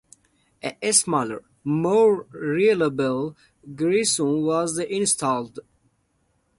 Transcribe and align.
A 0.63 0.93
smaller, 0.93 1.43
more 1.63 2.23
reliable 2.31 3.37
garrison 3.75 4.41
was 4.43 4.75
then 4.75 4.87
installed. 4.89 5.59